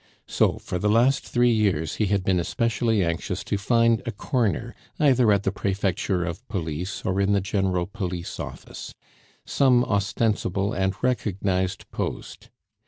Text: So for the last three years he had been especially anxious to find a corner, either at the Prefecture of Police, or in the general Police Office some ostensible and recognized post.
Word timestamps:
So 0.25 0.53
for 0.57 0.79
the 0.79 0.89
last 0.89 1.27
three 1.27 1.51
years 1.51 1.97
he 1.97 2.07
had 2.07 2.23
been 2.23 2.39
especially 2.39 3.03
anxious 3.03 3.43
to 3.43 3.55
find 3.59 4.01
a 4.03 4.11
corner, 4.11 4.73
either 4.97 5.31
at 5.31 5.43
the 5.43 5.51
Prefecture 5.51 6.25
of 6.25 6.43
Police, 6.47 7.05
or 7.05 7.21
in 7.21 7.33
the 7.33 7.39
general 7.39 7.85
Police 7.85 8.39
Office 8.39 8.95
some 9.45 9.83
ostensible 9.87 10.73
and 10.73 10.95
recognized 11.03 11.87
post. 11.91 12.49